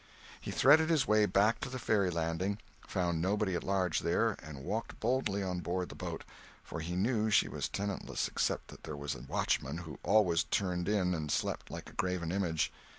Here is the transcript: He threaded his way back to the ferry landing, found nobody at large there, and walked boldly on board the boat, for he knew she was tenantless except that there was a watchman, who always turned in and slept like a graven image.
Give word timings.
He 0.39 0.49
threaded 0.49 0.89
his 0.89 1.05
way 1.07 1.27
back 1.27 1.59
to 1.59 1.69
the 1.69 1.77
ferry 1.77 2.09
landing, 2.09 2.57
found 2.87 3.21
nobody 3.21 3.53
at 3.53 3.63
large 3.63 3.99
there, 3.99 4.35
and 4.41 4.63
walked 4.63 4.99
boldly 4.99 5.43
on 5.43 5.59
board 5.59 5.89
the 5.89 5.95
boat, 5.95 6.23
for 6.63 6.79
he 6.79 6.95
knew 6.95 7.29
she 7.29 7.47
was 7.47 7.69
tenantless 7.69 8.27
except 8.27 8.69
that 8.69 8.81
there 8.83 8.97
was 8.97 9.13
a 9.13 9.21
watchman, 9.21 9.77
who 9.77 9.99
always 10.01 10.45
turned 10.45 10.89
in 10.89 11.13
and 11.13 11.31
slept 11.31 11.69
like 11.69 11.87
a 11.91 11.93
graven 11.93 12.31
image. 12.31 12.73